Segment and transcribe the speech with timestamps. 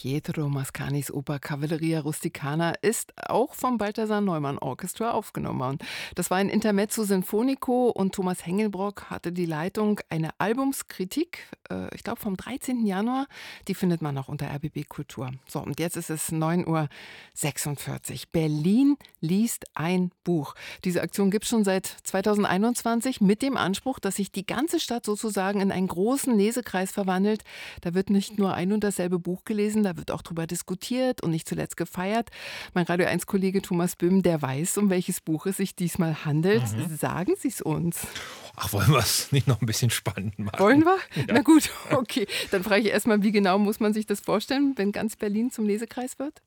[0.00, 5.78] Pietro Mascanis Oper Cavalleria Rusticana ist auch vom Balthasar Neumann Orchestra aufgenommen worden.
[6.14, 10.00] Das war ein Intermezzo Sinfonico und Thomas Hengelbrock hatte die Leitung.
[10.08, 12.86] Eine Albumskritik, äh, ich glaube vom 13.
[12.86, 13.26] Januar,
[13.68, 15.32] die findet man auch unter RBB Kultur.
[15.46, 18.20] So, und jetzt ist es 9.46 Uhr.
[18.32, 20.54] Berlin liest ein Buch.
[20.82, 25.04] Diese Aktion gibt es schon seit 2021 mit dem Anspruch, dass sich die ganze Stadt
[25.04, 27.42] sozusagen in einen großen Lesekreis verwandelt.
[27.82, 31.30] Da wird nicht nur ein und dasselbe Buch gelesen, da wird auch drüber diskutiert und
[31.32, 32.30] nicht zuletzt gefeiert.
[32.74, 36.62] Mein Radio 1 Kollege Thomas Böhm, der weiß, um welches Buch es sich diesmal handelt.
[36.62, 36.96] Mhm.
[36.96, 37.98] Sagen Sie es uns.
[38.54, 40.60] Ach, wollen wir es nicht noch ein bisschen spannend machen?
[40.60, 40.96] Wollen wir?
[41.16, 41.24] Ja.
[41.28, 42.28] Na gut, okay.
[42.52, 45.66] Dann frage ich erstmal, wie genau muss man sich das vorstellen, wenn ganz Berlin zum
[45.66, 46.40] Lesekreis wird?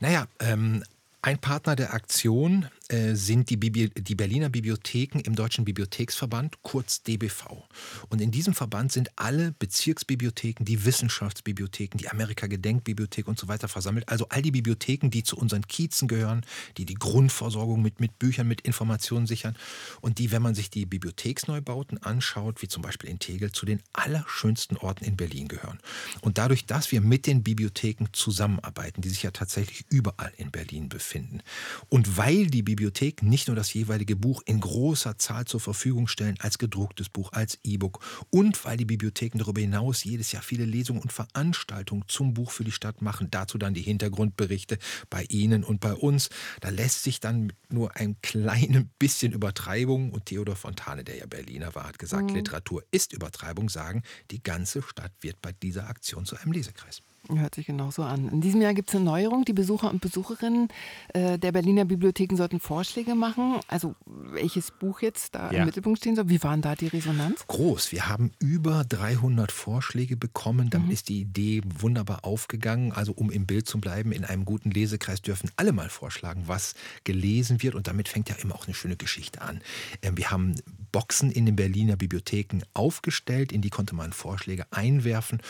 [0.00, 0.82] Naja, ähm,
[1.20, 7.02] ein Partner der Aktion äh, sind die, Bibli die Berliner Bibliotheken im Deutschen Bibliotheksverband, kurz
[7.02, 7.66] DBV.
[8.10, 14.08] Und in diesem Verband sind alle Bezirksbibliotheken, die Wissenschaftsbibliotheken, die Amerika-Gedenkbibliothek und so weiter versammelt.
[14.08, 16.44] Also all die Bibliotheken, die zu unseren Kiezen gehören,
[16.76, 19.56] die die Grundversorgung mit, mit Büchern, mit Informationen sichern
[20.02, 23.82] und die, wenn man sich die Bibliotheksneubauten anschaut, wie zum Beispiel in Tegel, zu den
[23.94, 25.78] allerschönsten Orten in Berlin gehören.
[26.20, 30.90] Und dadurch, dass wir mit den Bibliotheken zusammenarbeiten, die sich ja tatsächlich überall in Berlin
[30.90, 31.40] befinden,
[31.88, 36.08] und weil die Bibliotheken Bibliothek nicht nur das jeweilige Buch in großer Zahl zur Verfügung
[36.08, 40.64] stellen, als gedrucktes Buch, als E-Book und weil die Bibliotheken darüber hinaus jedes Jahr viele
[40.64, 44.78] Lesungen und Veranstaltungen zum Buch für die Stadt machen, dazu dann die Hintergrundberichte
[45.10, 46.28] bei Ihnen und bei uns.
[46.60, 51.26] Da lässt sich dann mit nur ein kleines bisschen Übertreibung und Theodor Fontane, der ja
[51.26, 52.36] Berliner war, hat gesagt, mhm.
[52.36, 54.02] Literatur ist Übertreibung, sagen,
[54.32, 57.00] die ganze Stadt wird bei dieser Aktion zu einem Lesekreis.
[57.28, 58.28] Hört sich genauso an.
[58.30, 59.44] In diesem Jahr gibt es eine Neuerung.
[59.44, 60.68] Die Besucher und Besucherinnen
[61.14, 63.60] äh, der Berliner Bibliotheken sollten Vorschläge machen.
[63.68, 65.60] Also welches Buch jetzt da ja.
[65.60, 66.28] im Mittelpunkt stehen soll.
[66.28, 67.46] Wie war da die Resonanz?
[67.46, 67.92] Groß.
[67.92, 70.68] Wir haben über 300 Vorschläge bekommen.
[70.68, 70.90] Dann mhm.
[70.90, 72.90] ist die Idee wunderbar aufgegangen.
[72.90, 76.74] Also um im Bild zu bleiben, in einem guten Lesekreis dürfen alle mal vorschlagen, was
[77.04, 77.76] gelesen wird.
[77.76, 79.60] Und damit fängt ja immer auch eine schöne Geschichte an.
[80.02, 80.56] Ähm, wir haben
[80.90, 83.52] Boxen in den Berliner Bibliotheken aufgestellt.
[83.52, 85.40] In die konnte man Vorschläge einwerfen.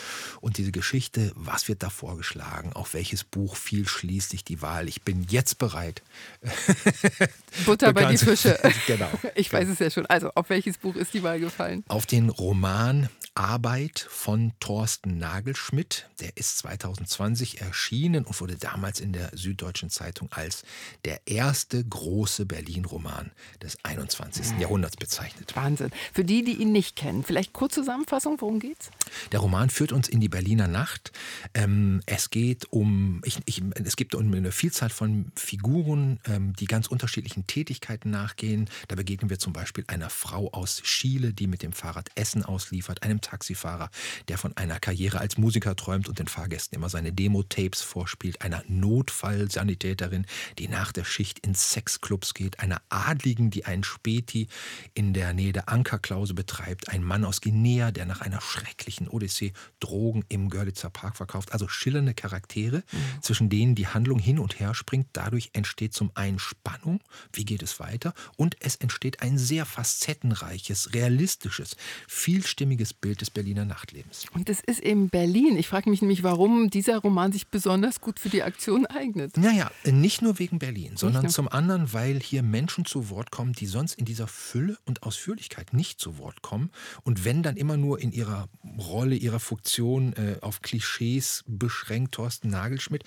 [0.43, 2.73] Und diese Geschichte, was wird da vorgeschlagen?
[2.73, 4.89] Auf welches Buch fiel schließlich die Wahl?
[4.89, 6.03] Ich bin jetzt bereit.
[7.65, 8.59] Butter bei die Fische.
[8.87, 9.09] genau.
[9.35, 10.07] Ich weiß es ja schon.
[10.07, 11.85] Also, auf welches Buch ist die Wahl gefallen?
[11.89, 16.09] Auf den Roman Arbeit von Thorsten Nagelschmidt.
[16.21, 20.65] Der ist 2020 erschienen und wurde damals in der Süddeutschen Zeitung als
[21.07, 23.31] der erste große Berlin-Roman
[23.63, 24.59] des 21.
[24.59, 25.57] Jahrhunderts bezeichnet.
[25.57, 25.91] Wahnsinn.
[26.13, 28.91] Für die, die ihn nicht kennen, vielleicht kurz Zusammenfassung, worum geht's?
[29.33, 31.11] Der Roman führt uns in die Berliner Nacht.
[31.55, 36.87] Ähm, es geht um, ich, ich, es gibt eine Vielzahl von Figuren, ähm, die ganz
[36.87, 38.69] unterschiedlichen Tätigkeiten nachgehen.
[38.89, 43.03] Da begegnen wir zum Beispiel einer Frau aus Chile, die mit dem Fahrrad Essen ausliefert,
[43.03, 43.91] einem Taxifahrer,
[44.29, 48.63] der von einer Karriere als Musiker träumt und den Fahrgästen immer seine Demo-Tapes vorspielt, einer
[48.69, 50.27] Notfallsanitäterin,
[50.59, 54.49] die nach der Schicht in Sexclubs geht, einer Adligen, die einen Späti
[54.95, 59.53] in der Nähe der Ankerklause betreibt, ein Mann aus Guinea, der nach einer schrecklichen Odyssee
[59.81, 61.53] Drogen im Görlitzer Park verkauft.
[61.53, 63.23] Also schillernde Charaktere, mhm.
[63.23, 65.09] zwischen denen die Handlung hin und her springt.
[65.13, 67.01] Dadurch entsteht zum einen Spannung,
[67.37, 71.77] wie geht es weiter, und es entsteht ein sehr facettenreiches, realistisches,
[72.09, 74.25] vielstimmiges Bild des Berliner Nachtlebens.
[74.35, 75.57] Und es ist eben Berlin.
[75.57, 79.37] Ich frage mich nämlich, warum dieser Roman sich besonders gut für die Aktion eignet.
[79.37, 83.67] Naja, nicht nur wegen Berlin, sondern zum anderen, weil hier Menschen zu Wort kommen, die
[83.67, 86.71] sonst in dieser Fülle und Ausführlichkeit nicht zu Wort kommen.
[87.03, 92.49] Und wenn dann immer nur in ihrer Rolle, ihrer Funktion äh, auf Klischees beschränkt, Thorsten
[92.49, 93.05] Nagelschmidt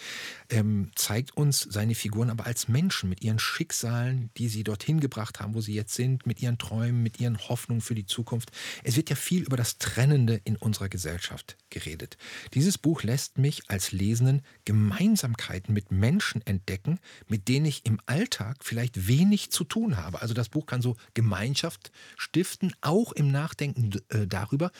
[0.49, 5.39] ähm, zeigt uns seine Figuren aber als Menschen mit ihren Schicksalen, die sie dorthin gebracht
[5.39, 8.51] haben, wo sie jetzt sind, mit ihren Träumen, mit ihren Hoffnungen für die Zukunft.
[8.83, 12.17] Es wird ja viel über das Trennen Trennende in unserer Gesellschaft geredet.
[12.53, 18.57] Dieses Buch lässt mich als Lesenden Gemeinsamkeiten mit Menschen entdecken, mit denen ich im Alltag
[18.61, 20.21] vielleicht wenig zu tun habe.
[20.21, 24.71] Also das Buch kann so Gemeinschaft stiften, auch im Nachdenken äh, darüber,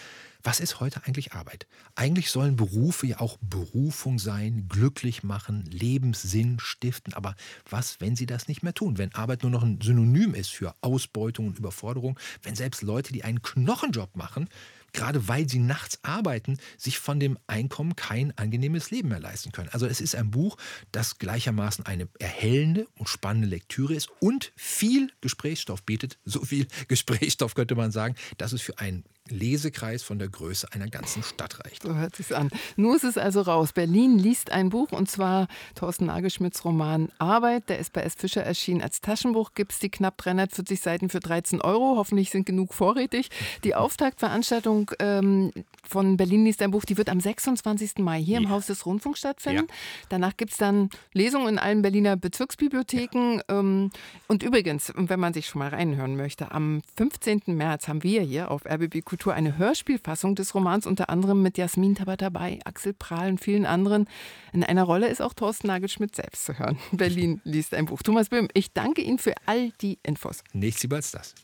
[0.45, 1.65] was ist heute eigentlich Arbeit?
[1.95, 7.15] Eigentlich sollen Berufe ja auch Berufung sein, glücklich machen, Lebenssinn stiften.
[7.15, 7.35] Aber
[7.67, 8.99] was, wenn sie das nicht mehr tun?
[8.99, 12.19] Wenn Arbeit nur noch ein Synonym ist für Ausbeutung und Überforderung?
[12.43, 14.47] Wenn selbst Leute, die einen Knochenjob machen,
[14.95, 19.69] gerade weil sie nachts arbeiten, sich von dem Einkommen kein angenehmes Leben mehr leisten können.
[19.71, 20.57] Also es ist ein Buch,
[20.91, 26.17] das gleichermaßen eine erhellende und spannende Lektüre ist und viel Gesprächsstoff bietet.
[26.27, 30.87] So viel Gesprächsstoff könnte man sagen, dass es für einen Lesekreis von der Größe einer
[30.87, 31.83] ganzen Stadt reicht.
[31.83, 32.49] So hört sich's an.
[32.75, 33.73] Nur ist es also raus.
[33.73, 37.69] Berlin liest ein Buch und zwar Thorsten Nagelschmidts Roman Arbeit.
[37.69, 38.13] Der ist bei S.
[38.15, 39.53] Fischer erschienen als Taschenbuch.
[39.55, 41.95] Gibt es die knapp 340 Seiten für 13 Euro.
[41.97, 43.29] Hoffentlich sind genug vorrätig.
[43.63, 45.51] Die Auftaktveranstaltung ähm,
[45.83, 47.99] von Berlin liest ein Buch, die wird am 26.
[47.99, 48.39] Mai hier ja.
[48.41, 49.65] im Haus des Rundfunks stattfinden.
[49.67, 49.75] Ja.
[50.09, 53.37] Danach gibt es dann Lesungen in allen Berliner Bezirksbibliotheken.
[53.37, 53.59] Ja.
[53.59, 53.91] Ähm,
[54.27, 57.43] und übrigens, wenn man sich schon mal reinhören möchte, am 15.
[57.47, 61.95] März haben wir hier auf RBB Kultur eine Hörspielfassung des Romans, unter anderem mit Jasmin
[61.95, 64.07] Tabatabei, Axel Prahl und vielen anderen.
[64.53, 66.77] In einer Rolle ist auch Thorsten Nagelschmidt selbst zu hören.
[66.91, 68.01] Berlin liest ein Buch.
[68.01, 70.43] Thomas Böhm, ich danke Ihnen für all die Infos.
[70.53, 71.35] Nichts lieber als das.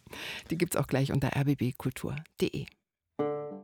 [0.50, 2.66] Die gibt es auch gleich unter rbbkultur.de.